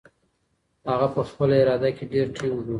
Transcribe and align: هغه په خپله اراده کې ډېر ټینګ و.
هغه 0.89 1.07
په 1.15 1.21
خپله 1.29 1.53
اراده 1.61 1.89
کې 1.97 2.03
ډېر 2.13 2.27
ټینګ 2.35 2.53
و. 2.57 2.61